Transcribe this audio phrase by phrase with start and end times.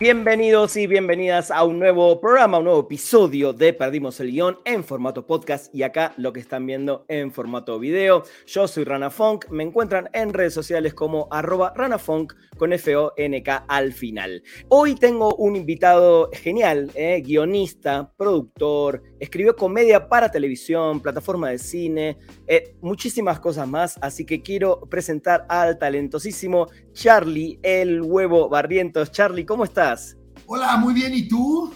[0.00, 4.84] Bienvenidos y bienvenidas a un nuevo programa, un nuevo episodio de Perdimos el Guión en
[4.84, 8.22] formato podcast y acá lo que están viendo en formato video.
[8.46, 13.92] Yo soy Rana Funk, me encuentran en redes sociales como arroba ranafunk con F-O-N-K al
[13.92, 14.44] final.
[14.68, 22.18] Hoy tengo un invitado genial, eh, guionista, productor, escribió comedia para televisión, plataforma de cine,
[22.46, 29.12] eh, muchísimas cosas más, así que quiero presentar al talentosísimo Charlie, el huevo barrientos.
[29.12, 29.87] Charlie, ¿cómo estás?
[30.46, 31.72] Hola, muy bien, ¿y tú?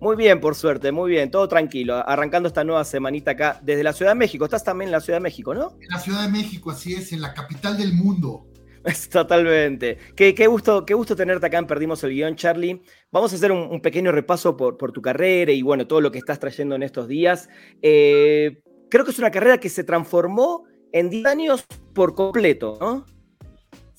[0.00, 3.92] Muy bien, por suerte, muy bien, todo tranquilo, arrancando esta nueva semanita acá desde la
[3.92, 4.44] Ciudad de México.
[4.44, 5.76] Estás también en la Ciudad de México, ¿no?
[5.80, 8.46] En la Ciudad de México, así es, en la capital del mundo.
[9.12, 9.98] Totalmente.
[10.16, 12.82] Qué, qué, gusto, qué gusto tenerte acá en Perdimos el Guión, Charlie.
[13.12, 16.18] Vamos a hacer un, pequeño repaso por, por, tu carrera y bueno, todo lo que
[16.18, 17.48] estás trayendo en estos días.
[17.80, 21.64] Eh, creo que es una carrera que se transformó en 10 años
[21.94, 23.06] por completo, ¿no?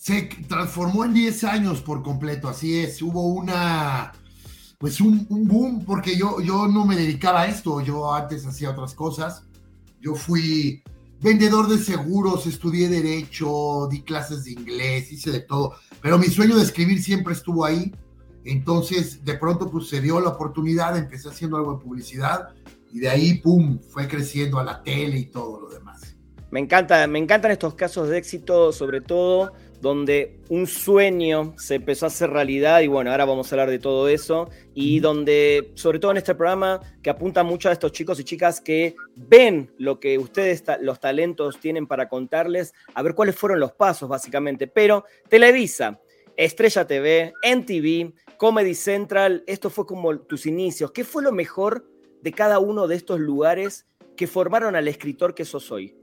[0.04, 3.02] Se transformó en 10 años por completo, así es.
[3.02, 4.12] Hubo una,
[4.78, 8.72] pues un, un, boom, porque yo, yo no me dedicaba a esto, yo antes hacía
[8.72, 9.46] otras cosas.
[10.02, 10.84] Yo fui
[11.22, 16.58] vendedor de seguros, estudié derecho, di clases de inglés, hice de todo, pero mi sueño
[16.58, 17.96] de escribir siempre estuvo ahí.
[18.44, 22.50] Entonces, de pronto, pues se dio la oportunidad, empecé haciendo algo de publicidad
[22.92, 26.18] y de ahí, pum, fue creciendo a la tele y todo lo demás.
[26.52, 32.06] Me encanta, me encantan estos casos de éxito, sobre todo donde un sueño se empezó
[32.06, 36.00] a hacer realidad y bueno, ahora vamos a hablar de todo eso y donde, sobre
[36.00, 40.00] todo en este programa, que apunta mucho a estos chicos y chicas que ven lo
[40.00, 44.68] que ustedes, los talentos, tienen para contarles, a ver cuáles fueron los pasos básicamente.
[44.68, 46.00] Pero Televisa,
[46.38, 50.92] Estrella TV, NTV, Comedy Central, esto fue como tus inicios.
[50.94, 51.86] ¿Qué fue lo mejor
[52.22, 55.94] de cada uno de estos lugares que formaron al escritor que sos hoy?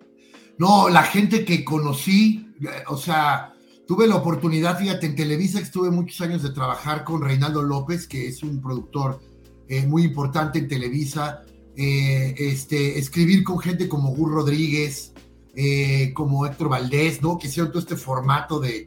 [0.59, 2.47] No, la gente que conocí,
[2.87, 3.55] o sea,
[3.91, 8.29] Tuve la oportunidad, fíjate, en Televisa estuve muchos años de trabajar con Reinaldo López, que
[8.29, 9.21] es un productor
[9.69, 11.43] eh, muy importante en Televisa,
[11.75, 15.13] eh, este, escribir con gente como Gur Rodríguez,
[15.57, 17.37] eh, como Héctor Valdés, ¿no?
[17.37, 18.87] Que hicieron todo este formato de,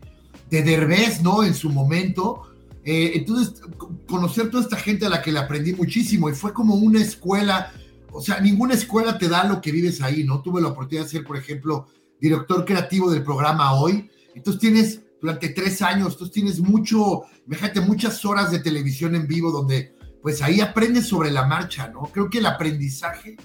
[0.50, 1.44] de Derbez, ¿no?
[1.44, 2.44] En su momento.
[2.86, 3.62] entonces,
[4.08, 7.74] conocer toda esta gente a la que le aprendí muchísimo y fue como una escuela,
[8.10, 10.42] o sea, ninguna escuela te da lo que vives ahí, ¿no?
[10.42, 11.88] Tuve la oportunidad de ser, por ejemplo,
[12.22, 18.26] director creativo del programa Hoy, entonces tienes durante tres años, entonces tienes mucho, fíjate, muchas
[18.26, 22.04] horas de televisión en vivo donde pues ahí aprendes sobre la marcha, ¿no?
[22.04, 23.38] Creo que el aprendizaje,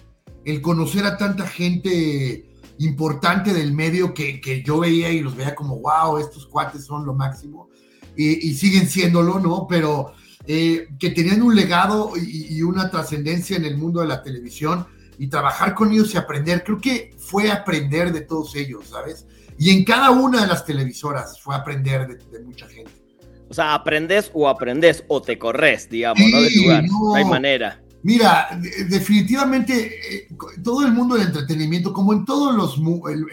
[0.45, 5.55] el conocer a tanta gente importante del medio que, que yo veía y los veía
[5.55, 7.69] como, wow, estos cuates son lo máximo,
[8.17, 9.67] y, siguen siéndolo, ¿no?
[9.69, 10.13] Pero
[10.47, 14.87] eh, que tenían un legado y, y una trascendencia en el mundo de la televisión
[15.19, 19.27] y trabajar con ellos y aprender, creo que fue aprender de todos ellos, ¿sabes?
[19.59, 22.93] Y en cada una de las televisoras fue aprender de, mucha gente.
[23.49, 26.41] O sea, aprendes o aprendes o te corres, digamos, ¿no?
[26.43, 26.85] De lugar.
[26.85, 27.83] No, hay manera.
[28.03, 30.29] Mira, definitivamente eh,
[30.63, 32.81] todo el mundo del entretenimiento, como en todo los,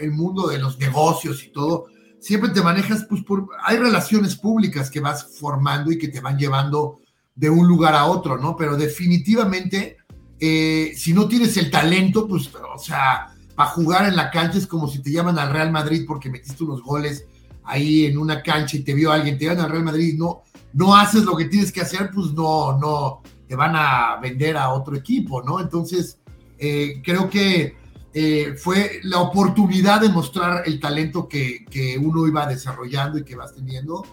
[0.00, 1.86] el, mundo de los negocios y todo,
[2.18, 6.36] siempre te manejas, pues por, hay relaciones públicas que vas formando y que te van
[6.36, 7.00] llevando
[7.36, 8.56] de un lugar a otro, ¿no?
[8.56, 9.98] Pero definitivamente,
[10.40, 14.66] eh, si no tienes el talento, pues, o sea, para jugar en la cancha es
[14.66, 17.26] como si te llaman al Real Madrid porque metiste unos goles
[17.64, 20.42] ahí en una cancha y te vio alguien, te llaman al Real Madrid y no,
[20.74, 24.68] no haces lo que tienes que hacer, pues no, no, te van a vender a
[24.68, 25.58] otro equipo, ¿no?
[25.58, 26.18] Entonces,
[26.58, 27.76] eh, creo que
[28.12, 33.36] eh, fue la oportunidad de mostrar el talento que, que uno iba desarrollando y que
[33.36, 34.04] vas teniendo.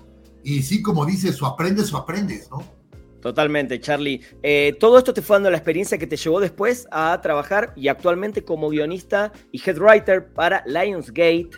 [0.43, 2.63] Y sí, como dices, o aprendes o aprendes, ¿no?
[3.23, 4.19] Totalmente, Charlie.
[4.41, 7.87] Eh, todo esto te fue dando la experiencia que te llevó después a trabajar y
[7.87, 11.51] actualmente como guionista y head writer para Lionsgate,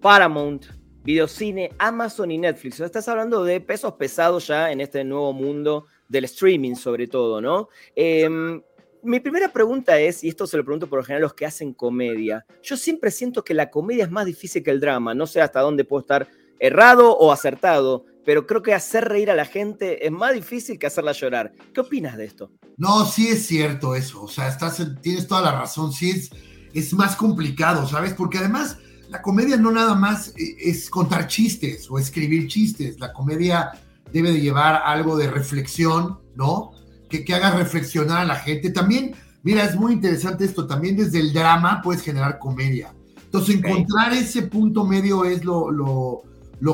[0.00, 0.66] Paramount,
[1.04, 2.80] Videocine, Amazon y Netflix.
[2.80, 7.68] Estás hablando de pesos pesados ya en este nuevo mundo del streaming, sobre todo, ¿no?
[7.94, 8.60] Em,
[9.04, 11.46] mi primera pregunta es, y esto se lo pregunto por lo general a los que
[11.46, 15.28] hacen comedia, yo siempre siento que la comedia es más difícil que el drama, no
[15.28, 16.26] sé hasta dónde puedo estar
[16.58, 20.86] errado o acertado, pero creo que hacer reír a la gente es más difícil que
[20.86, 21.52] hacerla llorar.
[21.72, 22.50] ¿Qué opinas de esto?
[22.76, 26.30] No, sí es cierto eso, o sea, estás, tienes toda la razón, sí es,
[26.72, 28.14] es más complicado, ¿sabes?
[28.14, 28.78] Porque además
[29.08, 33.72] la comedia no nada más eh, es contar chistes o escribir chistes, la comedia
[34.12, 36.72] debe de llevar algo de reflexión, ¿no?
[37.08, 38.70] Que, que haga reflexionar a la gente.
[38.70, 42.94] También, mira, es muy interesante esto, también desde el drama puedes generar comedia.
[43.24, 46.22] Entonces, encontrar ese punto medio es lo lo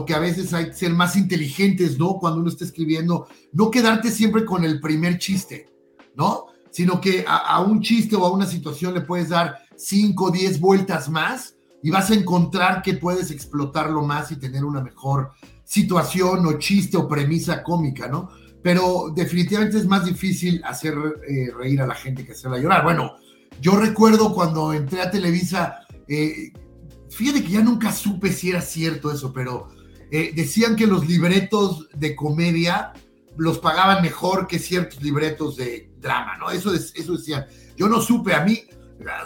[0.05, 2.19] que a veces hay que ser más inteligentes, ¿no?
[2.19, 5.71] Cuando uno está escribiendo, no quedarte siempre con el primer chiste,
[6.15, 6.49] ¿no?
[6.71, 10.61] Sino que a, un chiste o a una situación le puedes dar 5 o 10
[10.61, 15.31] vueltas más y vas a encontrar que puedes explotarlo más y tener una mejor
[15.65, 18.29] situación o chiste o premisa cómica, ¿no?
[18.63, 22.85] Pero definitivamente es más difícil hacer eh, reír a la gente que hacerla llorar.
[22.85, 23.13] Bueno,
[23.63, 25.77] yo recuerdo cuando entré a Televisa,
[26.07, 26.53] eh,
[27.09, 29.78] fíjate que ya nunca supe si era cierto eso, pero
[30.11, 32.93] eh, decían que los libretos de comedia
[33.37, 36.51] los pagaban mejor que ciertos libretos de drama, ¿no?
[36.51, 37.47] Eso, es, eso decían.
[37.77, 38.61] Yo no supe, a mí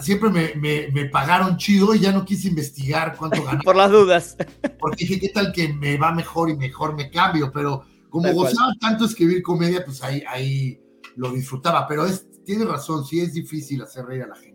[0.01, 3.63] siempre me, pagaron chido y ya no quise investigar cuánto ganaba.
[3.63, 4.37] Por las dudas.
[4.79, 7.51] Porque dije, ¿qué tal que me va mejor y mejor me cambio?
[7.53, 10.81] Pero como gozaba tanto escribir comedia, pues ahí, ahí
[11.17, 11.87] lo disfrutaba.
[11.89, 14.52] Pero es, tiene razón, sí es difícil hacer reír a la gente.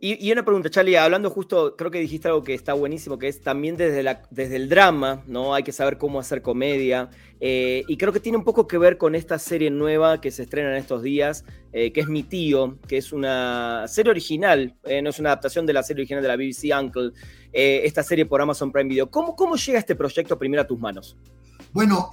[0.00, 3.40] Y, una pregunta, Charlie, hablando justo, creo que dijiste algo que está buenísimo, que es
[3.40, 5.54] también desde, el drama, ¿no?
[5.54, 7.10] Hay que saber cómo hacer comedia.
[7.40, 10.44] Eh, y creo que tiene un poco que ver con esta serie nueva que se
[10.44, 15.02] estrena en estos días, eh, que es Mi Tío, que es una serie original, eh,
[15.02, 17.10] no es una adaptación de la serie original de la BBC Uncle,
[17.52, 19.10] esta serie por Amazon Prime Video.
[19.10, 21.16] ¿Cómo, cómo llega este proyecto primero a tus manos?
[21.72, 22.08] Bueno,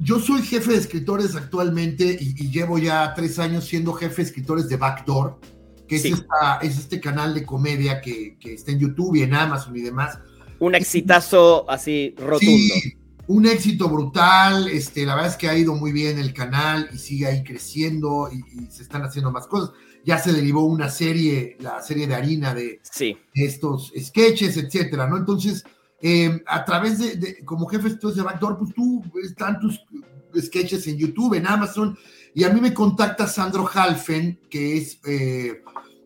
[0.00, 4.28] yo soy jefe de escritores actualmente y, y llevo ya tres años siendo jefe de
[4.28, 5.38] escritores de Backdoor
[5.86, 6.24] que es,
[6.62, 10.18] este canal de comedia que, está en YouTube y en Amazon y demás.
[10.58, 12.74] Un exitazo así rotundo.
[13.28, 16.98] un éxito brutal, este, la verdad es que ha ido muy bien el canal y
[16.98, 19.70] sigue ahí creciendo y, se están haciendo más cosas.
[20.04, 22.80] Ya se derivó una serie, la serie de harina de,
[23.34, 25.16] estos sketches, etcétera, ¿no?
[25.16, 25.64] Entonces,
[26.00, 29.80] em, a través de, como jefe de Backdoor, pues tú están tus
[30.40, 31.98] sketches en YouTube, en Amazon,
[32.34, 35.62] y a mí me contacta Sandro Halfen, que es eh,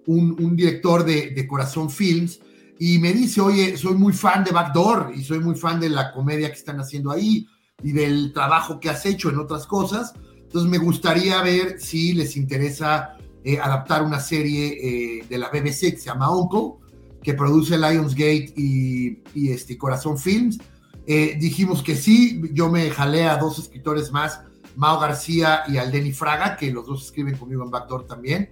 [0.06, 2.40] un, director de, Corazón Films,
[2.78, 6.12] y me dice, oye, soy muy fan de Backdoor y soy muy fan de la
[6.12, 7.46] comedia que están haciendo ahí
[7.82, 10.14] y del trabajo que has hecho en otras cosas.
[10.38, 14.78] Entonces me gustaría ver si les interesa eh, adaptar una serie
[15.20, 16.82] eh, de la BBC que se llama Uncle,
[17.22, 20.58] que produce Lionsgate y, y este, Corazón Films.
[21.06, 24.42] Eh, dijimos que sí, yo me jalé a dos escritores más,
[24.76, 28.50] Mao García y Aldeni Fraga, que los dos escriben conmigo en Backdoor también.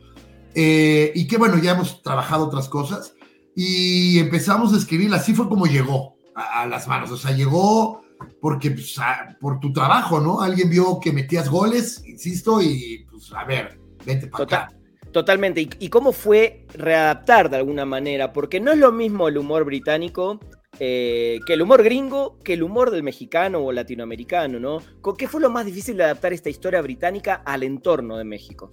[0.61, 3.15] Eh, y que bueno, ya hemos trabajado otras cosas
[3.55, 8.01] y empezamos a escribir, así fue como llegó a, las manos, o sea, llegó
[8.41, 8.97] porque pues,
[9.41, 10.41] por tu trabajo, ¿no?
[10.41, 14.69] Alguien vio que metías goles, insisto, y pues a ver, vete para acá.
[15.13, 15.61] Totalmente.
[15.79, 18.33] ¿Y, cómo fue readaptar de alguna manera?
[18.33, 20.41] Porque no es lo mismo el humor británico
[20.81, 24.83] eh, que el humor gringo, que el humor del mexicano o latinoamericano, ¿no?
[25.17, 28.73] ¿Qué fue lo más difícil de adaptar esta historia británica al entorno de México?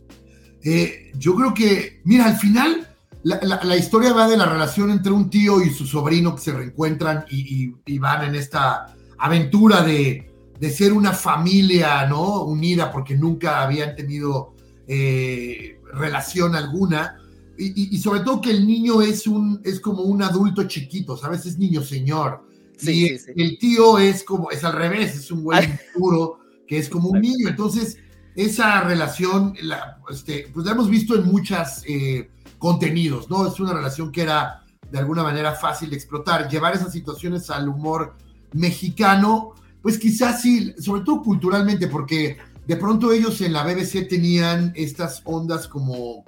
[0.67, 2.87] Eh, yo creo que, mira, al final
[3.21, 7.23] la, historia va de la relación entre un tío y su sobrino que se reencuentran
[7.29, 10.31] y, van en esta aventura de,
[10.71, 12.41] ser una familia, ¿no?
[12.43, 14.55] Unida porque nunca habían tenido
[14.87, 17.19] eh, relación alguna.
[17.57, 21.45] Y, sobre todo que el niño es, un, es como un adulto chiquito, ¿sabes?
[21.45, 22.43] Es niño señor.
[22.81, 27.09] y el tío es como, es al revés, es un güey puro que es como
[27.09, 27.49] un niño.
[27.49, 27.97] Entonces,
[28.35, 33.47] esa relación, la, este, pues la hemos visto en muchos eh, contenidos, ¿no?
[33.47, 36.49] Es una relación que era de alguna manera fácil de explotar.
[36.49, 38.15] Llevar esas situaciones al humor
[38.53, 42.37] mexicano, pues quizás sí, sobre todo culturalmente, porque
[42.67, 46.25] de pronto ellos en la BBC tenían estas ondas como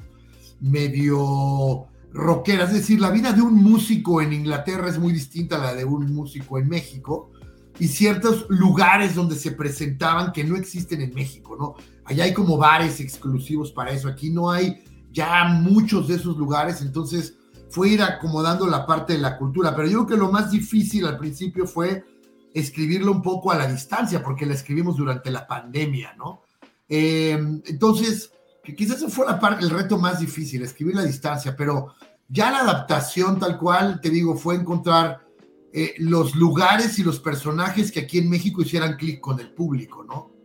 [0.59, 5.59] medio rockeras, es decir, la vida de un músico en Inglaterra es muy distinta a
[5.59, 7.31] la de un músico en México
[7.79, 11.75] y ciertos lugares donde se presentaban que no existen en México, ¿no?
[12.07, 14.07] Allá hay como bares exclusivos para eso.
[14.07, 17.35] Aquí no hay ya muchos de esos lugares, entonces
[17.69, 19.75] fue ir acomodando la parte de la cultura.
[19.75, 22.05] Pero yo creo que lo más difícil al principio fue
[22.53, 26.43] escribirlo un poco a la distancia, porque la escribimos durante la pandemia, ¿no?
[26.87, 28.31] Em, entonces,
[28.75, 31.93] quizás ese fue la parte, el reto más difícil, escribir a distancia, pero
[32.29, 35.27] ya la adaptación tal cual, te digo, fue encontrar
[35.73, 40.03] eh, los lugares y los personajes que aquí en México hicieran clic con el público,
[40.03, 40.36] ¿no?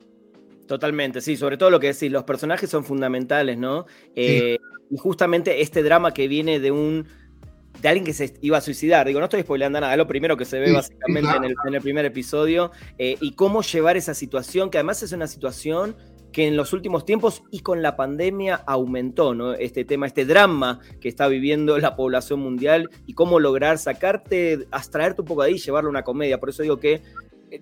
[0.67, 3.87] Totalmente, sí, sobre todo lo que decís, los personajes son fundamentales, ¿no?
[4.15, 4.59] Eh,
[4.91, 7.07] y justamente este drama que viene de un
[7.81, 10.37] de alguien que se iba a suicidar, digo, no estoy spoileando nada, es lo primero
[10.37, 11.31] que se ve básicamente
[11.67, 15.97] en, el, primer episodio, eh, y cómo llevar esa situación, que además es una situación
[16.33, 19.53] que en los últimos tiempos y con la pandemia aumentó, ¿no?
[19.55, 25.21] Este tema, este drama que está viviendo la población mundial y cómo lograr sacarte, abstraerte
[25.21, 26.41] un poco de ahí y llevarlo a una comedia.
[26.41, 27.03] Por eso digo que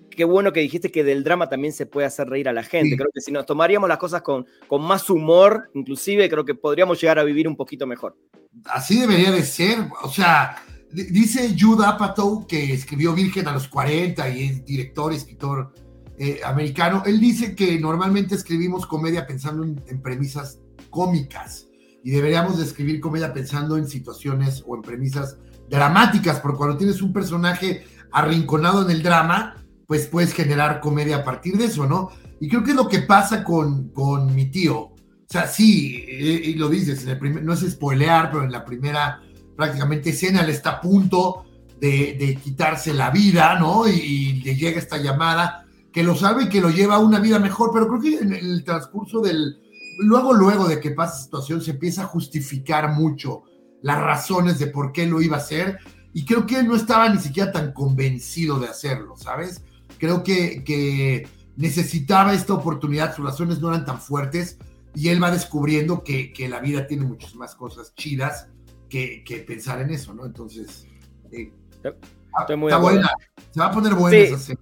[0.09, 2.95] qué bueno que dijiste que del drama también se puede hacer reír a la gente.
[2.95, 6.99] Creo que si nos tomaríamos las cosas con, con más humor, inclusive creo que podríamos
[7.01, 8.17] llegar a vivir un poquito mejor.
[8.65, 9.79] Así debería de ser.
[10.03, 10.55] O sea,
[10.93, 15.73] Dice Jude Apatow, que escribió Virgen a los 40 y es director, escritor
[16.17, 17.03] eh, americano.
[17.05, 21.67] Él dice que normalmente escribimos comedia pensando en, premisas cómicas
[22.03, 25.37] y deberíamos de escribir comedia pensando en situaciones o en premisas
[25.69, 29.60] dramáticas, porque cuando tienes un personaje arrinconado en el drama,
[29.91, 32.11] pues puedes generar comedia a partir de eso, ¿no?
[32.39, 34.77] Y creo que es lo que pasa con, con mi tío.
[34.83, 34.95] O
[35.27, 39.21] sea, sí, y, lo dices, en el primer, no es spoilear, pero en la primera
[39.57, 41.43] prácticamente escena, él está a punto
[41.81, 43.85] de, quitarse la vida, ¿no?
[43.85, 47.37] Y, le llega esta llamada que lo sabe y que lo lleva a una vida
[47.37, 49.57] mejor, pero creo que en el transcurso del,
[49.99, 53.43] luego, luego de que pasa la situación, se empieza a justificar mucho
[53.81, 55.79] las razones de por qué lo iba a hacer,
[56.13, 59.61] y creo que él no estaba ni siquiera tan convencido de hacerlo, ¿sabes?
[60.01, 64.57] Creo que, que necesitaba esta oportunidad, sus razones no eran tan fuertes,
[64.95, 68.49] y él va descubriendo que, que la vida tiene muchas más cosas chidas
[68.89, 70.25] que, pensar en eso, ¿no?
[70.25, 70.87] Entonces,
[71.31, 73.11] Estoy muy está buena.
[73.51, 74.53] Se va a poner buena sí.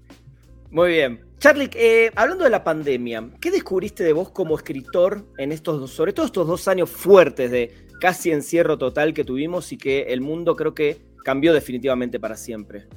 [0.71, 1.25] Muy bien.
[1.39, 6.11] Charlie, eh, hablando de la pandemia, ¿qué descubriste de vos como escritor en estos, sobre
[6.11, 10.57] todo estos dos años fuertes de casi encierro total que tuvimos y que el mundo
[10.57, 12.89] creo que cambió definitivamente para siempre?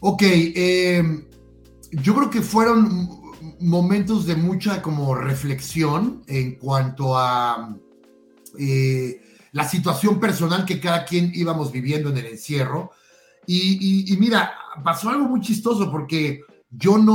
[0.00, 1.02] Ok, eh,
[1.90, 3.08] yo creo que fueron
[3.60, 7.76] momentos de mucha como reflexión en cuanto a
[8.58, 9.20] eh,
[9.52, 12.92] la situación personal que cada quien íbamos viviendo en el encierro.
[13.46, 14.52] Y, mira,
[14.84, 17.14] pasó algo muy chistoso porque yo no,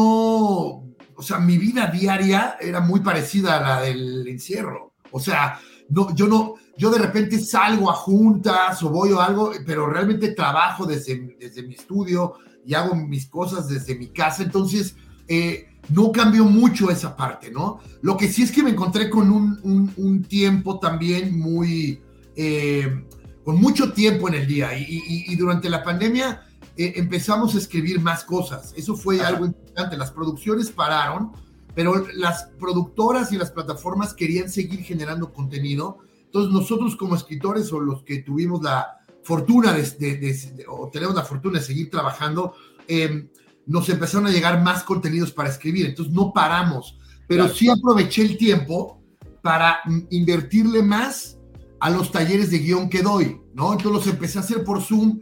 [1.15, 4.93] o sea, mi vida diaria era muy parecida a la del encierro.
[5.11, 5.59] O sea,
[5.89, 10.33] no, yo no, yo de repente salgo a juntas o voy o algo, pero realmente
[10.33, 12.33] trabajo desde, desde mi estudio
[12.65, 14.43] y hago mis cosas desde mi casa.
[14.43, 14.95] Entonces,
[15.27, 17.79] eh, no cambió mucho esa parte, ¿no?
[18.01, 22.01] Lo que sí es que me encontré con un, un tiempo también muy,
[22.35, 23.05] eh,
[23.43, 26.43] con mucho tiempo en el día y, durante la pandemia
[26.77, 28.73] eh, empezamos a escribir más cosas.
[28.77, 29.97] Eso fue algo importante.
[29.97, 31.33] Las producciones pararon,
[31.75, 35.99] pero las productoras y las plataformas querían seguir generando contenido.
[36.25, 41.59] Entonces nosotros como escritores o los que tuvimos la fortuna de, o tenemos la fortuna
[41.59, 42.55] de seguir trabajando,
[42.87, 43.29] em,
[43.65, 45.85] nos empezaron a llegar más contenidos para escribir.
[45.85, 49.01] Entonces no paramos, pero sí aproveché el tiempo
[49.41, 51.37] para invertirle más
[51.79, 53.73] a los talleres de guion que doy, ¿no?
[53.73, 55.21] Entonces los empecé a hacer por Zoom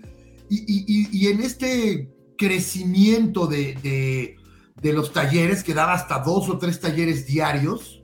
[0.49, 4.35] y, en este crecimiento de,
[4.83, 8.03] los talleres, que daba hasta dos o tres talleres diarios,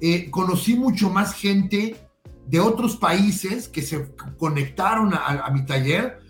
[0.00, 1.96] eh, conocí mucho más gente
[2.46, 6.20] de otros países que se conectaron a, mi taller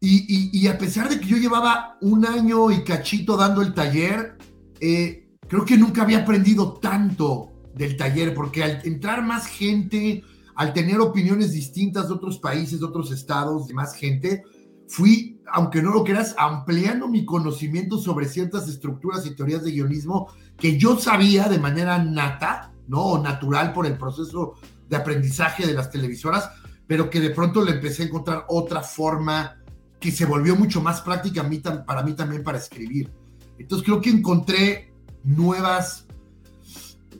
[0.00, 4.38] y, a pesar de que yo llevaba un año y cachito dando el taller,
[4.80, 10.22] eh, creo que nunca había aprendido tanto del taller, porque al entrar más gente,
[10.54, 14.42] al tener opiniones distintas de otros países, de otros estados, de más gente,
[14.88, 20.28] fui, aunque no lo creas, ampliando mi conocimiento sobre ciertas estructuras y teorías de guionismo
[20.56, 23.02] que yo sabía de manera nata, ¿no?
[23.02, 24.54] O natural por el proceso
[24.88, 26.50] de aprendizaje de las televisoras,
[26.86, 29.58] pero que de pronto le empecé a encontrar otra forma
[30.00, 31.48] que se volvió mucho más práctica
[31.86, 33.10] para mí también para escribir.
[33.58, 34.92] Entonces creo que encontré
[35.24, 36.06] nuevas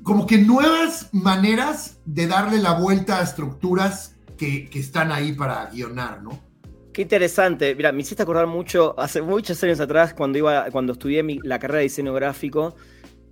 [0.08, 6.22] como que nuevas maneras de darle la vuelta a estructuras que, están ahí para guionar,
[6.22, 6.40] ¿no?
[6.94, 7.75] Qué interesante.
[7.75, 11.78] Mira, me hiciste acordar mucho, hace muchos años atrás, cuando, iba, cuando estudié la carrera
[11.80, 12.75] de diseño gráfico,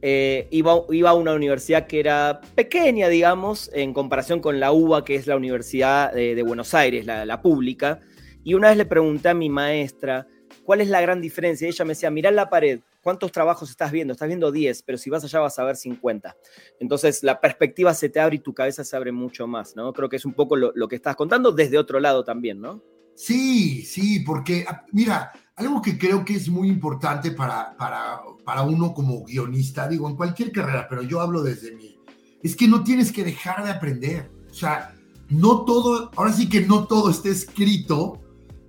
[0.02, 5.04] eh, iba, iba, a una universidad que era pequeña, digamos, en comparación con la UBA,
[5.04, 8.00] que es la Universidad de, Buenos Aires, la, pública.
[8.44, 10.26] Y una vez le pregunté a mi maestra
[10.64, 11.66] cuál es la gran diferencia.
[11.66, 14.14] Y ella me decía, mirá la pared, ¿Cuántos trabajos estás viendo?
[14.14, 16.36] Estás viendo 10, pero si vas allá vas a ver 50.
[16.80, 19.92] Entonces la perspectiva se te abre y tu cabeza se abre mucho más, ¿no?
[19.92, 22.82] Creo que es un poco lo, que estás contando desde otro lado también, ¿no?
[23.14, 28.62] Sí, sí, porque ah, mira, algo que creo que es muy importante para, para, para
[28.62, 31.98] uno como guionista, digo, en cualquier carrera, pero yo hablo desde mí,
[32.42, 34.30] es que no tienes que dejar de aprender.
[34.50, 34.94] O sea,
[35.28, 38.20] no todo, ahora sí que no todo está escrito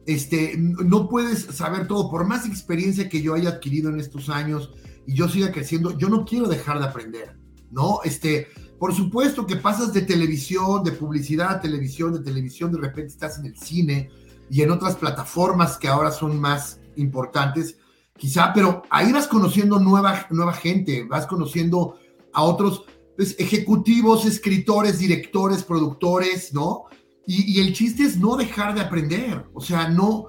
[0.08, 4.72] este, no puedes saber todo, por más experiencia que yo haya adquirido en estos años
[5.06, 7.38] y yo siga creciendo, yo no quiero dejar de aprender,
[7.72, 8.00] ¿no?
[8.06, 8.48] Este,
[8.80, 13.38] por supuesto que pasas de televisión, de publicidad a televisión, de televisión, de repente estás
[13.38, 14.10] en el cine
[14.50, 17.78] y en otras plataformas que ahora son más importantes,
[18.18, 21.98] quizá, pero ahí vas conociendo nueva, nueva gente, vas conociendo
[22.34, 22.84] a otros
[23.16, 26.86] pues, ejecutivos, escritores, directores, productores, ¿no?
[27.30, 30.28] Y, el chiste es no dejar de aprender, o sea, no,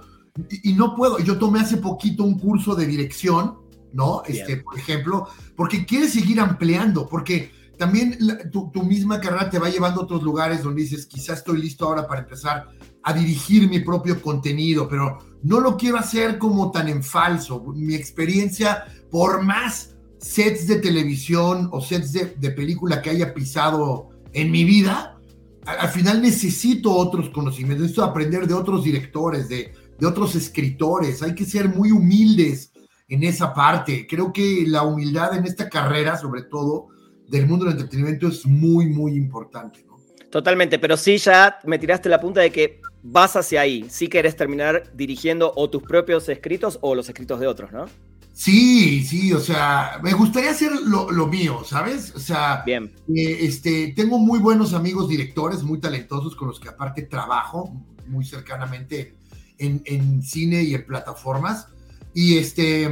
[0.51, 3.59] y, no puedo, yo tomé hace poquito un curso de dirección,
[3.93, 4.23] ¿no?
[4.27, 8.19] Este, por ejemplo, porque quieres seguir ampliando, porque también
[8.51, 12.07] tu, misma carrera te va llevando a otros lugares donde dices, quizás estoy listo ahora
[12.07, 12.69] para empezar
[13.09, 17.65] a dirigir mi propio contenido, pero no lo quiero hacer como tan en falso.
[17.75, 24.51] Mi experiencia, por más sets de televisión o sets de, película que haya pisado en
[24.51, 25.19] mi vida,
[25.65, 31.23] al, final necesito otros conocimientos, necesito aprender de otros directores, de, de otros escritores.
[31.23, 32.73] Hay que ser muy humildes
[33.09, 34.07] en esa parte.
[34.07, 36.89] Creo que la humildad en esta carrera, sobre todo
[37.27, 39.89] del mundo del entretenimiento, es muy, muy importante.
[40.31, 43.87] Totalmente, pero sí ya me tiraste la punta de que vas hacia ahí.
[43.89, 47.87] Sí querés terminar dirigiendo o tus propios escritos o los escritos de otros, ¿no?
[48.33, 52.15] Sí, sí, o sea, me gustaría hacer lo, mío, ¿sabes?
[52.15, 52.93] O sea, Bien.
[53.13, 57.73] Eh, este, tengo muy buenos amigos directores, muy talentosos, con los que aparte trabajo
[58.07, 59.17] muy cercanamente
[59.59, 61.67] en, en cine y en plataformas.
[62.15, 62.89] Y este,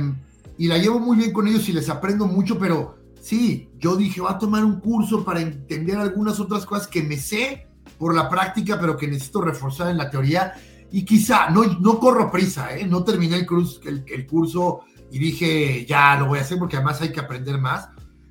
[0.59, 4.21] y la llevo muy bien con ellos y les aprendo mucho, pero sí, yo dije,
[4.21, 7.67] voy a tomar un curso para entender algunas otras cosas que me sé
[7.99, 10.53] por la práctica, pero que necesito reforzar en la teoría.
[10.91, 12.87] Y quizá, no, no corro prisa, ¿eh?
[12.87, 17.01] no terminé el, curso, el, curso y dije, ya lo voy a hacer porque además
[17.03, 17.89] hay que aprender más.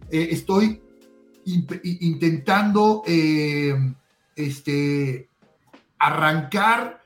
[0.10, 0.82] Eh, estoy
[1.84, 3.76] intentando eh,
[4.36, 5.30] este,
[6.00, 7.04] arrancar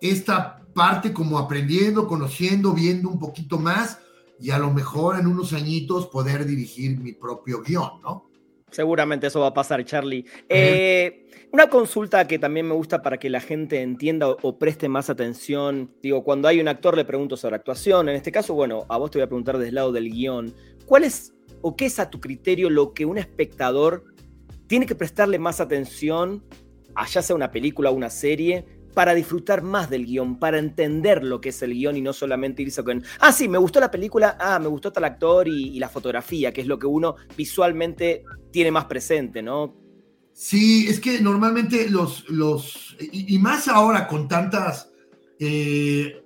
[0.00, 3.98] esta parte como aprendiendo, conociendo, viendo un poquito más
[4.40, 8.31] y a lo mejor en unos añitos poder dirigir mi propio guion, ¿no?
[8.72, 10.24] Seguramente eso va a pasar, Charlie.
[10.48, 15.10] Eh, una consulta que también me gusta para que la gente entienda o, preste más
[15.10, 15.94] atención.
[16.02, 18.08] Digo, cuando hay un actor le pregunto sobre actuación.
[18.08, 20.54] En este caso, bueno, a vos te voy a preguntar desde el lado del guion.
[20.86, 24.04] ¿Cuál es o qué es a tu criterio lo que un espectador
[24.66, 26.42] tiene que prestarle más atención,
[26.94, 28.64] allá sea una película o una serie,
[28.94, 32.62] para disfrutar más del guion, para entender lo que es el guion y no solamente
[32.62, 35.88] irse con, ah, sí, me gustó la película, ah, me gustó tal actor y, la
[35.88, 39.74] fotografía, que es lo que uno visualmente tiene más presente, ¿no?
[40.32, 44.90] Sí, es que normalmente los, los y, más ahora con tantas
[45.38, 46.22] eh,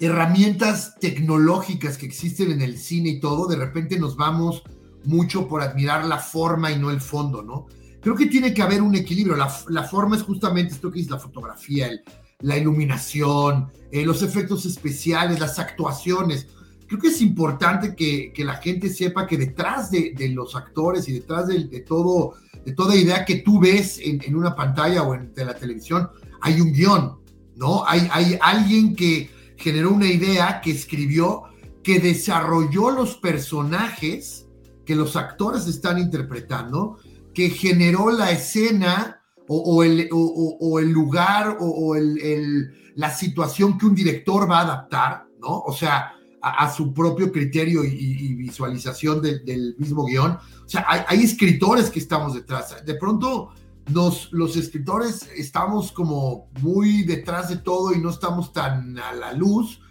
[0.00, 4.62] herramientas tecnológicas que existen en el cine y todo, de repente nos vamos
[5.04, 7.66] mucho por admirar la forma y no el fondo, ¿no?
[8.06, 9.34] Creo que tiene que haber un equilibrio.
[9.34, 11.90] La, forma es justamente esto que es la fotografía,
[12.38, 16.46] la iluminación, eh, los efectos especiales, las actuaciones.
[16.86, 21.48] Creo que es importante que, la gente sepa que detrás de, los actores y detrás
[21.48, 26.08] de, todo, de toda idea que tú ves en, una pantalla o en la televisión,
[26.42, 27.18] hay un guion,
[27.56, 27.84] ¿no?
[27.88, 31.42] Hay, hay alguien que generó una idea, que escribió,
[31.82, 34.46] que desarrolló los personajes
[34.84, 36.98] que los actores están interpretando
[37.36, 43.94] que generó la escena o, el, o, el, lugar o, el, la situación que un
[43.94, 45.58] director va a adaptar, ¿no?
[45.58, 50.32] O sea, a, su propio criterio y, visualización del mismo guion.
[50.32, 52.74] O sea, hay, escritores que estamos detrás.
[52.86, 53.50] De pronto,
[53.92, 59.34] nos, los escritores estamos como muy detrás de todo y no estamos tan a la
[59.34, 59.82] luz.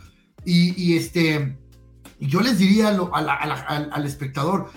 [0.43, 1.59] Y, este,
[2.19, 4.71] yo les diría al espectador,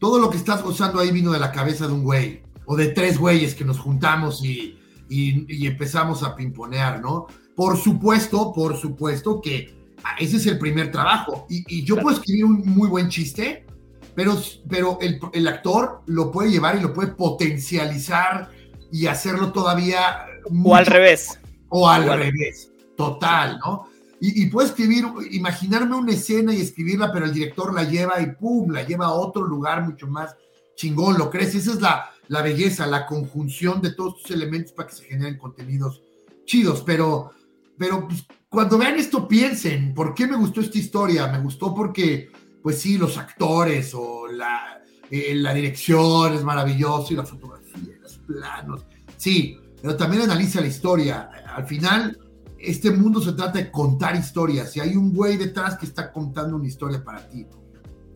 [0.00, 2.88] todo lo que estás gozando ahí vino de la cabeza de un güey o de
[2.88, 4.76] tres güeyes que nos juntamos y,
[5.08, 7.26] empezamos a pimponear, ¿no?
[7.54, 9.74] Por supuesto, por supuesto que
[10.18, 11.46] ese es el primer trabajo.
[11.48, 13.66] Y, yo puedo escribir un muy buen chiste,
[14.14, 18.50] pero, pero el, actor lo puede llevar y lo puede potencializar
[18.92, 20.24] y hacerlo todavía.
[20.64, 21.38] O al revés.
[21.68, 22.70] O al revés.
[22.96, 23.88] Total, ¿no?
[24.22, 28.70] Y, puedo escribir, imaginarme una escena y escribirla, pero el director la lleva y pum,
[28.70, 30.36] la lleva a otro lugar mucho más
[30.76, 31.54] chingón, ¿lo crees?
[31.54, 35.38] Esa es la, la belleza, la conjunción de todos estos elementos para que se generen
[35.38, 36.02] contenidos
[36.44, 37.30] chidos, pero,
[37.78, 41.26] pero pues, cuando vean esto piensen, ¿por qué me gustó esta historia?
[41.28, 42.30] Me gustó porque,
[42.62, 48.18] pues sí, los actores o la, eh, la dirección es maravilloso y la fotografía, los
[48.18, 48.84] planos,
[49.16, 51.30] sí, pero también analiza la historia.
[51.54, 52.18] Al final
[52.60, 56.56] este mundo se trata de contar historias y hay un güey detrás que está contando
[56.56, 57.46] una historia para ti.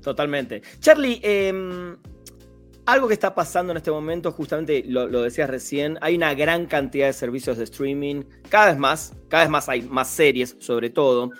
[0.02, 0.62] Totalmente.
[0.80, 1.96] Charlie, em,
[2.84, 7.06] algo que está pasando en este momento, justamente lo, decías recién, hay una gran cantidad
[7.06, 11.30] de servicios de streaming, cada vez más, cada vez más hay más series sobre todo.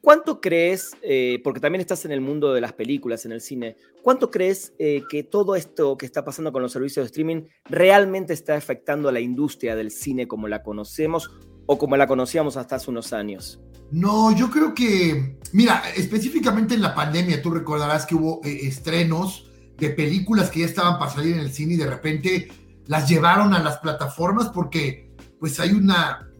[0.00, 3.76] ¿Cuánto crees, eh, porque también estás en el mundo de las películas, en el cine,
[4.02, 8.32] cuánto crees eh, que todo esto que está pasando con los servicios de streaming realmente
[8.32, 11.30] está afectando a la industria del cine como la conocemos
[11.66, 13.60] o como la conocíamos hasta hace unos años?
[13.90, 19.50] No, yo creo que, mira, específicamente en la pandemia, tú recordarás que hubo eh, estrenos
[19.76, 22.48] de películas que ya estaban para salir en el cine y de repente
[22.86, 26.30] las llevaron a las plataformas porque pues hay una,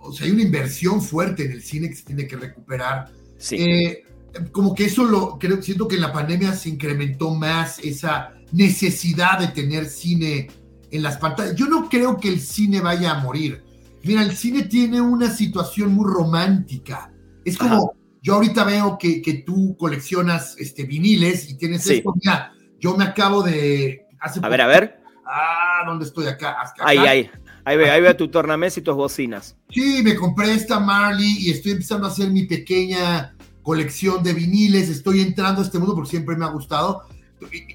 [0.00, 3.10] o sea, hay una inversión fuerte en el cine que se tiene que recuperar.
[3.38, 3.56] Sí.
[3.56, 4.04] Eh,
[4.52, 9.38] como que eso lo creo, siento que en la pandemia se incrementó más esa necesidad
[9.38, 10.50] de tener cine
[10.90, 11.54] en las pantallas.
[11.54, 13.62] Yo no creo que el cine vaya a morir
[14.04, 17.12] Mira, el cine tiene una situación muy romántica.
[17.44, 22.14] Es como, yo ahorita veo que, que, tú coleccionas este, viniles y tienes esto.
[22.22, 24.06] Mira, yo me acabo de...
[24.20, 25.00] a ver, a ver.
[25.26, 26.56] Ah, ¿dónde estoy acá?
[26.80, 27.30] Ahí, ahí.
[27.64, 29.54] Ahí ve, ahí ve tu tornamés y tus bocinas.
[29.68, 34.88] Sí, me compré esta Marley y estoy empezando a hacer mi pequeña colección de viniles.
[34.88, 37.02] Estoy entrando a este mundo porque siempre me ha gustado.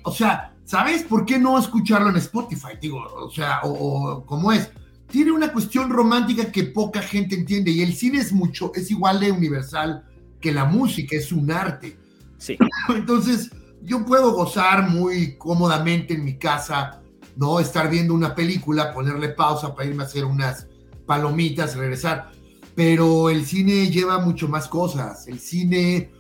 [0.04, 2.70] O sea, ¿sabes por qué no escucharlo en Spotify?
[2.82, 4.72] Digo, o sea, o, cómo es.
[5.14, 9.20] Tiene una cuestión romántica que poca gente entiende y el cine es mucho, es igual
[9.20, 10.04] de universal
[10.42, 11.96] que la música, es un arte.
[12.40, 12.58] Sí.
[12.90, 13.52] Entonces,
[13.84, 17.00] yo puedo gozar muy cómodamente en mi casa
[17.36, 17.60] ¿no?
[17.60, 20.68] Estar viendo una película, ponerle pausa para irme a hacer unas
[21.06, 22.32] palomitas, regresar.
[22.76, 25.28] Pero el cine lleva mucho más cosas.
[25.28, 26.12] El cine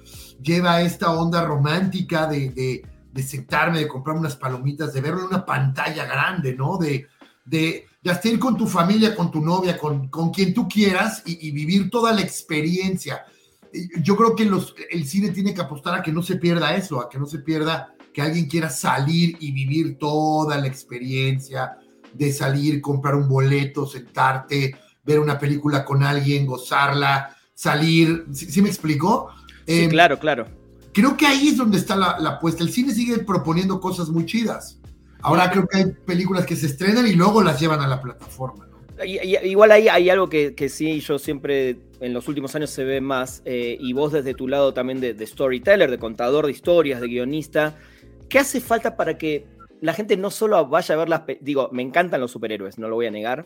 [0.41, 5.45] lleva esta onda romántica de, de, sentarme, de comprar unas palomitas, de verlo en una
[5.45, 6.77] pantalla grande, ¿no?
[6.77, 7.08] De,
[7.45, 11.47] de, de ir con tu familia, con tu novia, con, con quien tú quieras y,
[11.47, 13.23] y, vivir toda la experiencia.
[14.01, 16.99] Yo creo que los, el cine tiene que apostar a que no se pierda eso,
[16.99, 21.77] a que no se pierda que alguien quiera salir y vivir toda la experiencia
[22.13, 28.25] de salir, comprar un boleto, sentarte, ver una película con alguien, gozarla, salir.
[28.31, 29.29] ¿Sí, me explicó?
[29.65, 30.47] Sí, em, claro, claro.
[30.93, 32.63] Creo que ahí es donde está la, apuesta.
[32.63, 34.77] El cine sigue proponiendo cosas muy chidas.
[35.23, 38.67] Ahora creo que hay películas que se estrenan y luego las llevan a la plataforma.
[39.05, 43.01] Igual ahí hay algo que, que, sí, yo siempre en los últimos años se ve
[43.01, 47.01] más, eh, y vos desde tu lado también de, de storyteller, de contador de historias,
[47.01, 47.75] de guionista,
[48.33, 49.45] ¿Qué hace falta para que
[49.79, 51.21] la gente no solo vaya a ver las...
[51.39, 53.45] Digo, me encantan los superhéroes, no lo voy a negar.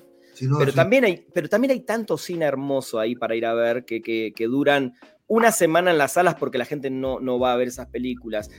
[0.57, 4.01] pero, también hay, pero también hay tanto cine hermoso ahí para ir a ver que,
[4.01, 4.93] que, duran
[5.27, 8.49] una semana en las salas porque la gente no, no va a ver esas películas.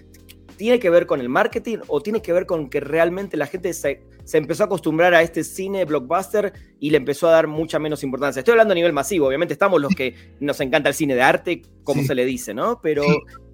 [0.58, 3.72] ¿Tiene que ver con el marketing o tiene que ver con que realmente la gente
[3.72, 7.78] se, se, empezó a acostumbrar a este cine blockbuster y le empezó a dar mucha
[7.78, 8.40] menos importancia?
[8.40, 11.62] Estoy hablando a nivel masivo, obviamente estamos los que nos encanta el cine de arte,
[11.84, 12.80] como se le dice, ¿no?
[12.82, 13.04] Pero,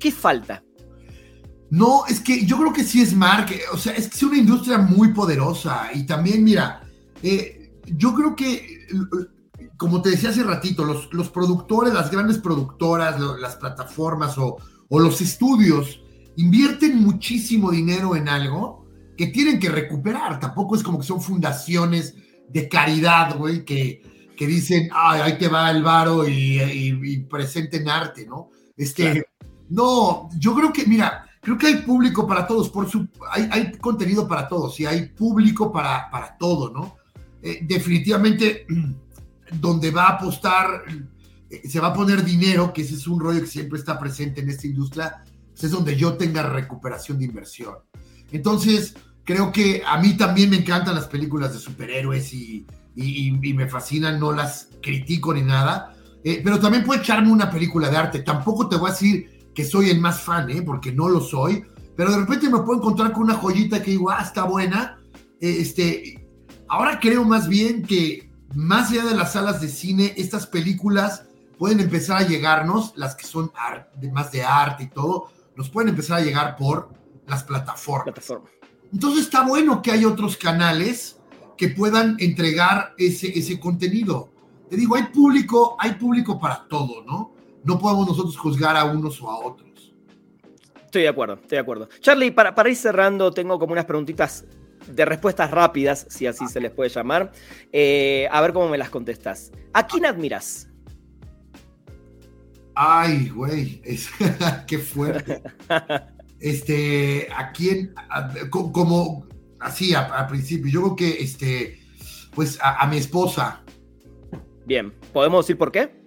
[0.01, 0.65] ¿qué falta?
[1.69, 4.39] No, es que yo creo que sí es Mark, o sea, es que es una
[4.39, 6.89] industria muy poderosa y también, mira,
[7.23, 8.87] eh, yo creo que,
[9.77, 14.57] como te decía hace ratito, los, los productores, las grandes productoras, las plataformas o,
[14.89, 16.01] o, los estudios
[16.37, 22.15] invierten muchísimo dinero en algo que tienen que recuperar, tampoco es como que son fundaciones
[22.49, 24.03] de caridad, güey, que,
[24.37, 28.51] que dicen, ay, ahí te va el varo y, y, presenten arte, ¿no?
[28.77, 29.25] Este,
[29.69, 33.73] no, yo creo que, mira, creo que hay público para todos, por su, hay, hay
[33.73, 36.97] contenido para todos y hay público para, para todo, ¿no?
[37.43, 38.67] Eh, definitivamente,
[39.61, 40.83] donde va a apostar,
[41.51, 44.41] eh, se va a poner dinero, que ese es un rollo que siempre está presente
[44.41, 47.77] en esta industria, pues es donde yo tenga recuperación de inversión.
[48.33, 53.69] Entonces, creo que a mí también me encantan las películas de superhéroes y, y, me
[53.69, 58.19] fascinan, no las critico ni nada, eh, pero también puedo echarme una película de arte.
[58.21, 60.63] Tampoco te voy a decir que soy el más fan, ¿eh?
[60.63, 61.65] porque no lo soy,
[61.97, 64.99] pero de repente me puedo encontrar con una joyita que digo, ah, está buena.
[65.41, 66.29] Eh, este,
[66.69, 71.25] ahora creo más bien que más allá de las salas de cine, estas películas
[71.59, 73.53] pueden empezar a llegarnos, las que son
[74.13, 76.91] más de arte y todo, nos pueden empezar a llegar por
[77.27, 78.15] las plataformas.
[78.93, 81.19] Entonces está bueno que hay otros canales
[81.57, 84.31] que puedan entregar ese, ese contenido.
[84.69, 87.35] Te digo, hay público, hay público para todo, ¿no?
[87.65, 89.93] no podemos nosotros juzgar a unos o a otros.
[90.85, 91.89] Estoy de acuerdo, estoy de acuerdo.
[92.01, 94.45] Charlie, para, para ir cerrando, tengo como unas preguntitas
[94.87, 97.33] de respuestas rápidas, si así se les puede llamar.
[97.73, 99.51] Eh, a ver cómo me las contestas.
[99.73, 100.69] ¿A quién admiras?
[102.75, 103.83] Ay, güey,
[104.67, 105.43] qué fuerte.
[106.41, 107.95] Este, ¿a quién?
[108.51, 109.27] como,
[109.61, 111.81] así, al principio, yo creo que, este,
[112.35, 113.63] pues a mi esposa.
[114.67, 116.05] Bien, ¿podemos decir por qué?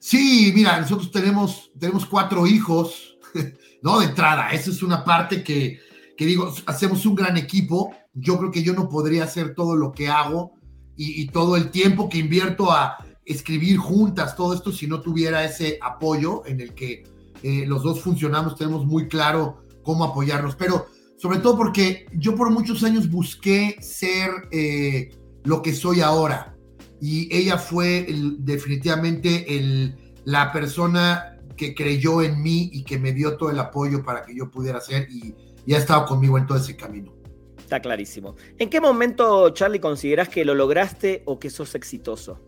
[0.00, 3.18] Sí, mira, nosotros tenemos, tenemos cuatro hijos,
[3.82, 4.00] ¿no?
[4.00, 5.78] De entrada, esa es una parte que,
[6.16, 7.94] que, digo, hacemos un gran equipo.
[8.14, 10.54] Yo creo que yo no podría hacer todo lo que hago
[10.96, 12.98] y, todo el tiempo que invierto a
[13.30, 17.04] escribir juntas, todo esto, si no tuviera ese apoyo en el que
[17.42, 20.56] eh, los dos funcionamos, tenemos muy claro cómo apoyarnos.
[20.56, 25.10] Pero sobre todo porque yo por muchos años busqué ser eh,
[25.44, 26.56] lo que soy ahora
[27.00, 28.06] y ella fue
[28.38, 34.02] definitivamente el, la persona que creyó en mí y que me dio todo el apoyo
[34.02, 35.34] para que yo pudiera hacer y,
[35.72, 37.12] ha estado conmigo en todo ese camino.
[37.58, 38.34] Está clarísimo.
[38.58, 42.40] ¿En qué momento, Charlie, consideras que lo lograste o que sos exitoso?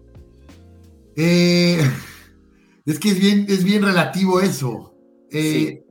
[1.16, 1.80] Eh,
[2.86, 4.94] es que es bien, es bien relativo eso.
[5.30, 5.84] Eh,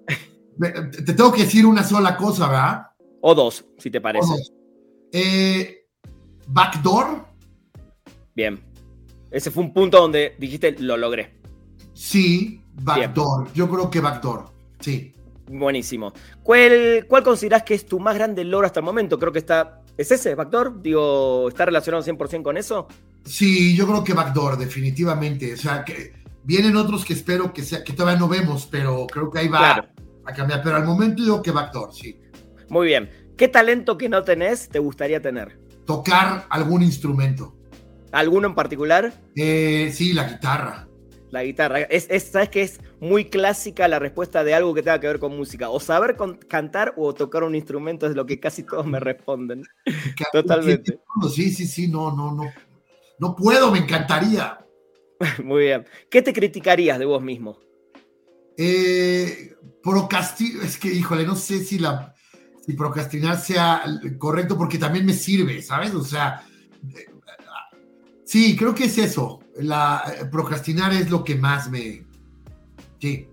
[1.06, 2.88] te tengo que decir una sola cosa, ¿verdad?
[3.22, 4.34] O dos, si te parece.
[5.12, 5.86] Eh,
[6.48, 7.32] backdoor
[8.36, 8.60] Bien.
[9.30, 11.40] Ese fue un punto donde dijiste, lo logré.
[11.94, 13.52] Sí, backdoor.
[13.54, 14.52] Yo creo que backdoor.
[14.80, 15.14] Sí.
[15.48, 16.14] Buenísimo.
[16.44, 19.20] ¿Cuál, ¿Cuál considerás que es tu más grande logro hasta el momento?
[19.20, 19.82] Creo que está.
[19.98, 20.82] ¿Es ese, Backdoor?
[20.82, 22.88] Digo, ¿está relacionado 100% con eso?
[23.26, 25.54] Sí, yo creo que Backdoor, definitivamente.
[25.54, 29.30] O sea, que vienen otros que espero que sea, que todavía no vemos, pero creo
[29.30, 29.90] que ahí va
[30.26, 30.62] a cambiar.
[30.64, 32.20] Pero al momento yo que Backdoor, sí.
[32.70, 33.10] Muy bien.
[33.38, 35.60] ¿Qué talento que no tenés te gustaría tener?
[35.86, 37.56] Tocar algún instrumento.
[38.12, 39.14] ¿Alguno en particular?
[39.36, 40.88] Eh, sí, la guitarra.
[41.32, 41.82] La guitarra.
[41.82, 45.36] Es, Sabes que es muy clásica la respuesta de algo que tenga que ver con
[45.36, 45.70] música.
[45.70, 49.64] O saber cantar o tocar un instrumento es lo que casi todos me responden.
[50.34, 51.00] Totalmente.
[51.34, 52.44] Sí, sí, sí, no, no, no.
[53.22, 54.66] No puedo, me encantaría.
[55.44, 55.86] Muy bien.
[56.10, 57.60] ¿Qué te criticarías de vos mismo?
[58.58, 62.16] Eh, procrastinar, es que, híjole, no sé si la
[62.66, 63.84] si procrastinar sea
[64.20, 65.96] correcto porque también me sirve, ¿sabes?
[65.96, 66.44] O sea,
[66.96, 67.06] eh,
[68.24, 69.40] sí, creo que es eso.
[69.56, 72.04] La eh, procrastinar es lo que más me
[73.00, 73.28] sí,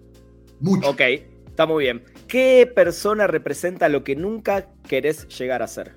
[0.60, 0.88] mucho.
[0.90, 1.00] Ok,
[1.46, 2.04] está muy bien.
[2.26, 5.96] ¿Qué persona representa lo que nunca querés llegar a ser?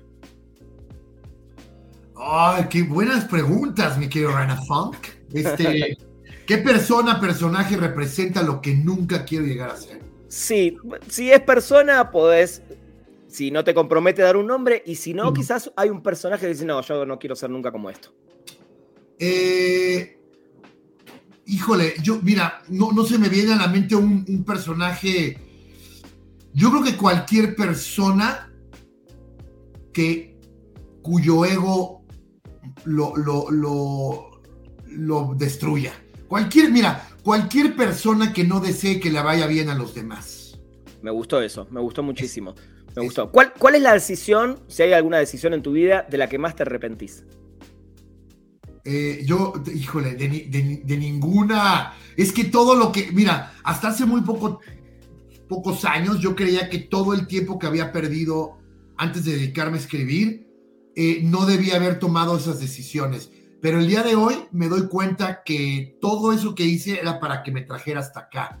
[2.16, 4.96] Ay, qué buenas preguntas, mi querido Rana Funk.
[5.32, 5.96] Este,
[6.46, 10.00] ¿Qué persona, personaje representa lo que nunca quiero llegar a ser?
[10.28, 10.76] Sí,
[11.08, 12.62] si es persona, podés,
[13.28, 16.52] si no te compromete dar un nombre, y si no, quizás hay un personaje que
[16.52, 18.12] dice, no, yo no quiero ser nunca como esto.
[19.18, 20.18] Eh,
[21.46, 25.38] híjole, yo, mira, no, no se me viene a la mente un personaje.
[26.52, 28.52] Yo creo que cualquier persona
[29.92, 30.32] que
[31.02, 32.01] cuyo ego
[32.84, 34.40] lo, lo,
[34.86, 35.92] lo, destruya.
[36.28, 40.58] Cualquier, mira, cualquier persona que no desee que le vaya bien a los demás.
[41.02, 42.54] Me gustó eso, me gustó muchísimo.
[42.94, 43.30] Me gustó.
[43.30, 46.38] ¿Cuál, ¿Cuál es la decisión, si hay alguna decisión en tu vida, de la que
[46.38, 47.24] más te arrepentís?
[48.84, 51.94] Eh, yo, híjole, de, ninguna.
[52.16, 53.12] Es que todo lo que.
[53.12, 54.60] Mira, hasta hace muy poco,
[55.48, 58.58] pocos años yo creía que todo el tiempo que había perdido
[58.96, 60.51] antes de dedicarme a escribir
[60.94, 63.30] eh, no debía haber tomado esas decisiones.
[63.60, 67.42] Pero el día de hoy me doy cuenta que todo eso que hice era para
[67.42, 68.58] que me trajera hasta acá.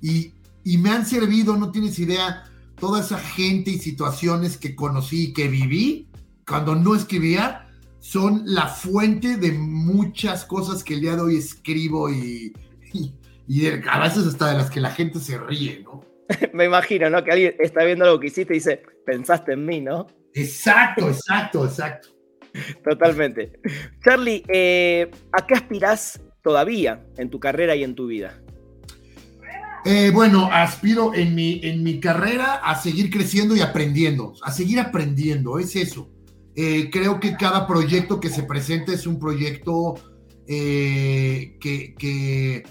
[0.00, 0.34] Y,
[0.78, 2.44] me han servido, no tienes idea,
[2.78, 6.08] toda esa gente y situaciones que conocí y que viví
[6.46, 7.68] cuando no escribía,
[7.98, 12.52] son la fuente de muchas cosas que el día de hoy escribo y,
[13.48, 16.04] y, a veces hasta de las que la gente se ríe, ¿no?
[16.52, 17.24] me imagino, ¿no?
[17.24, 20.06] Que alguien está viendo algo que hiciste y dice, pensaste en mí, ¿no?
[20.34, 22.08] Exacto, exacto, exacto.
[22.84, 23.52] Totalmente.
[24.04, 28.38] Charlie, eh, ¿a qué aspiras todavía en tu carrera y en tu vida?
[29.84, 34.78] Eh, bueno, aspiro en mi, en mi carrera a seguir creciendo y aprendiendo, a seguir
[34.78, 36.08] aprendiendo, es eso.
[36.54, 39.94] Eh, creo que cada proyecto que se presenta es un proyecto
[40.46, 42.64] que, que,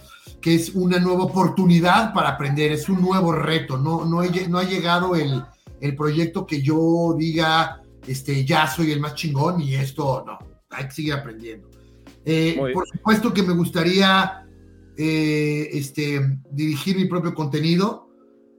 [0.43, 5.15] es una nueva oportunidad para aprender, es un nuevo reto, no, no, no ha llegado
[5.15, 5.43] el,
[5.82, 10.38] el proyecto que yo diga, este, ya soy el más chingón y esto no,
[10.70, 11.70] hay que seguir aprendiendo.
[12.24, 14.46] Eh, por supuesto que me gustaría
[14.96, 18.10] eh, este, dirigir mi propio contenido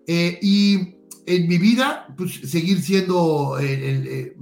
[0.06, 3.56] eh, y en mi vida, pues seguir siendo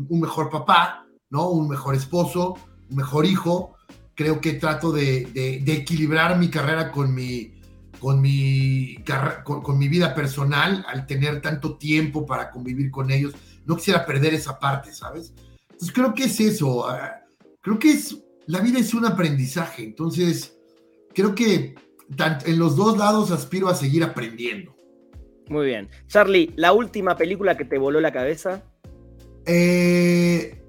[0.09, 1.51] un mejor papá, ¿no?
[1.51, 2.55] Un mejor esposo,
[2.89, 3.75] un mejor hijo.
[4.15, 5.27] Creo que trato de,
[5.63, 7.60] de equilibrar mi carrera con mi,
[8.01, 8.97] con mi,
[9.45, 13.35] con, mi vida personal, al tener tanto tiempo para convivir con ellos,
[13.67, 15.35] no quisiera perder esa parte, ¿sabes?
[15.65, 17.21] Entonces creo que es eso, ah,
[17.61, 20.59] creo que es, la vida es un aprendizaje, entonces
[21.15, 21.75] creo que
[22.47, 24.75] en los dos lados aspiro a seguir aprendiendo.
[25.49, 25.89] Muy bien.
[26.07, 28.63] Charlie, ¿la última película que te voló la cabeza?
[29.45, 30.63] Eh,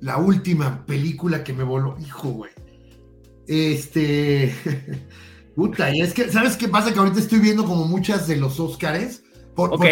[0.00, 2.50] la última película que me voló, hijo, güey.
[3.46, 4.52] Este...
[5.54, 6.92] Puta, y es que, ¿sabes qué pasa?
[6.92, 9.22] Que ahorita estoy viendo como muchas de los Óscares.
[9.54, 9.84] ok,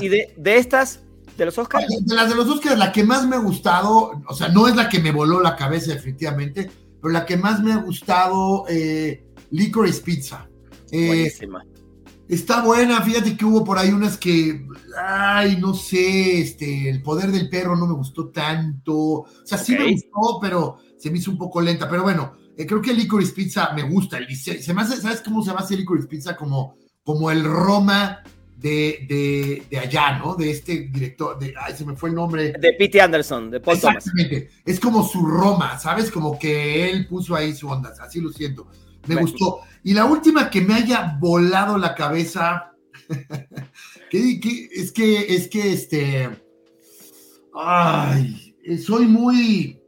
[0.00, 1.00] y, de, estas,
[1.38, 1.88] de los Óscares.
[1.88, 4.74] De las de los Óscares, la que más me ha gustado, o sea, no es
[4.74, 9.24] la que me voló la cabeza definitivamente, pero la que más me ha gustado, eh,
[9.50, 10.48] Licorice Pizza.
[10.90, 11.64] Eh, Buenísima.
[12.26, 14.66] Está buena, fíjate que hubo por ahí unas que,
[14.98, 18.96] ay, no sé, este, el poder del perro no me gustó tanto.
[18.96, 21.88] O sea, sí me gustó, pero se me hizo un poco lenta.
[21.88, 24.18] Pero bueno, eh, creo que el Licorice Pizza me gusta.
[24.18, 26.36] El Se me hace, ¿Sabes cómo se llama el Licorice Pizza?
[26.36, 28.22] Como, como el Roma
[28.56, 30.34] de, de, allá, ¿no?
[30.36, 31.38] De este director.
[31.38, 32.52] De, ay, se me fue el nombre.
[32.52, 34.50] De Pete Anderson, de Paul Exactamente.
[34.64, 36.10] Es como su Roma, ¿sabes?
[36.10, 37.92] Como que él puso ahí su onda.
[38.00, 38.68] Así lo siento.
[39.06, 39.60] Me gustó.
[39.82, 42.72] Y la última que me haya volado la cabeza.
[44.10, 46.30] es que, es que este.
[47.54, 49.83] Ay, soy muy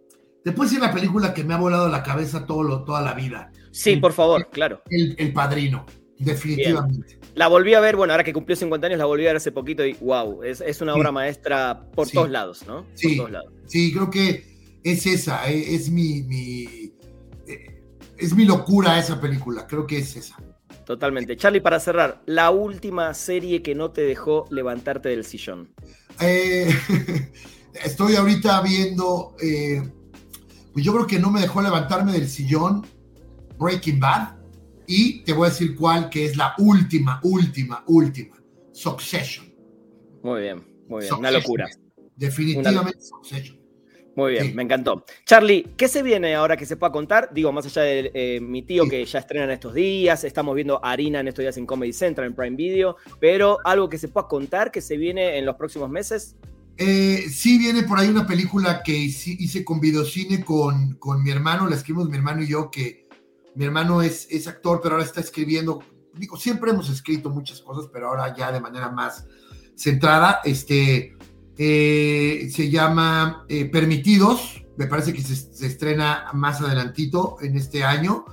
[0.47, 3.15] Te puedo decir la película que me ha volado la cabeza todo lo, toda la
[3.15, 3.51] vida.
[3.73, 4.81] Sí, por favor, claro.
[4.89, 5.85] El, Padrino,
[6.21, 7.19] definitivamente.
[7.35, 9.51] La volví a ver, bueno, ahora que cumplió 50 años, la volví a ver hace
[9.51, 12.87] poquito y wow, es, una obra maestra por todos lados, ¿no?
[12.95, 13.53] Sí, todos lados.
[13.67, 16.93] sí, creo que es esa, eh, es mi, mi
[17.49, 17.83] eh,
[18.17, 20.37] es mi locura esa película, creo que es esa.
[20.85, 21.37] Totalmente.
[21.37, 25.75] Charlie, para cerrar, la última serie que no te dejó levantarte del sillón.
[26.21, 26.73] Eh,
[27.85, 29.35] estoy ahorita viendo,
[30.77, 32.85] pues yo creo que no me dejó levantarme del sillón
[33.59, 34.37] Breaking Bad
[34.87, 38.37] y te voy a decir cuál, que es la última, última, última,
[38.73, 39.51] Succession.
[40.23, 41.67] Muy bien, muy bien, una locura.
[42.15, 43.59] Definitivamente Succession.
[44.17, 45.03] Muy bien, me encantó.
[45.25, 47.31] Charlie, ¿qué se viene ahora que se pueda contar?
[47.33, 50.85] Digo, más allá de eh, mi tío que ya estrena en estos días, estamos viendo
[50.85, 54.29] Harina en estos días en Comedy Central, en Prime Video, pero algo que se pueda
[54.29, 56.37] contar que se viene en los próximos meses.
[56.79, 61.69] Eh, sí, viene por ahí una película que hice con videocine con, con mi hermano,
[61.69, 63.09] la escribimos mi hermano y yo, que
[63.55, 65.83] mi hermano es, es actor, pero ahora está escribiendo,
[66.15, 69.25] digo, siempre hemos escrito muchas cosas, pero ahora ya de manera más
[69.75, 71.17] centrada, este
[71.57, 78.27] eh, se llama eh, Permitidos, me parece que se, estrena más adelantito en este año.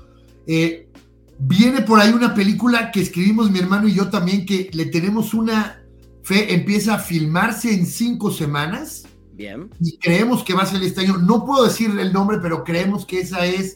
[1.40, 5.34] Viene por ahí una película que escribimos mi hermano y yo también, que le tenemos
[5.34, 5.83] una
[6.24, 9.06] fe, empieza a filmarse en cinco semanas.
[9.34, 9.70] Bien.
[9.80, 11.18] Y creemos que va a ser este año.
[11.18, 13.76] No puedo decir el nombre, pero creemos que esa es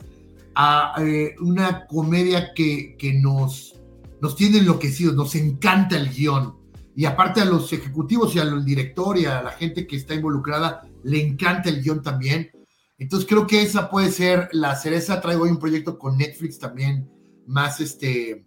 [0.56, 0.96] ah,
[1.40, 3.76] una comedia que, que, nos,
[4.22, 6.56] nos tiene enloquecidos, nos encanta el guion
[6.98, 10.82] y aparte a los ejecutivos y al director y a la gente que está involucrada,
[11.04, 12.50] le encanta el guion también.
[12.98, 15.22] Entonces creo que esa puede ser la cereza.
[15.22, 17.08] Traigo hoy un proyecto con Netflix también,
[17.46, 18.47] más este,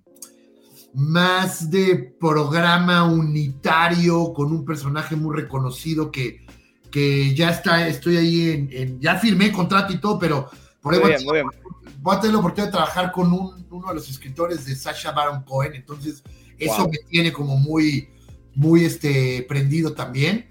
[0.94, 6.46] más de programa unitario, con un personaje muy reconocido que,
[6.90, 10.50] que ya está, estoy ahí en, ya firmé contrato y todo, pero
[10.80, 14.74] por ahí voy, a tener la oportunidad de trabajar con uno de los escritores de
[14.74, 16.22] Sasha Baron Cohen, entonces
[16.58, 18.08] eso me tiene como muy,
[18.54, 20.50] muy este, prendido también.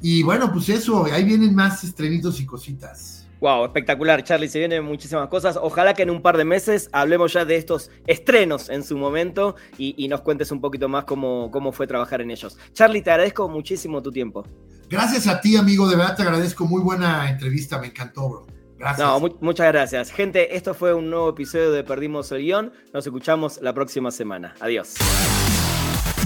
[0.00, 3.26] Y bueno, pues eso, ahí vienen más estrenitos y cositas.
[3.40, 4.48] Wow, espectacular, Charlie.
[4.48, 5.58] Se vienen muchísimas cosas.
[5.60, 9.56] Ojalá que en un par de meses hablemos ya de estos estrenos en su momento
[9.76, 12.58] y, nos cuentes un poquito más cómo, cómo fue trabajar en ellos.
[12.72, 14.44] Charlie, te agradezco muchísimo tu tiempo.
[14.88, 15.88] Gracias a ti, amigo.
[15.88, 16.66] De verdad te agradezco.
[16.66, 17.78] Muy buena entrevista.
[17.78, 18.46] Me encantó, bro.
[18.78, 19.06] Gracias.
[19.06, 20.10] No, muchas gracias.
[20.10, 22.72] Gente, esto fue un nuevo episodio de Perdimos el Guión.
[22.92, 24.54] Nos escuchamos la próxima semana.
[24.60, 24.94] Adiós.